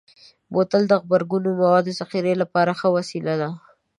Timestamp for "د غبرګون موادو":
0.87-1.97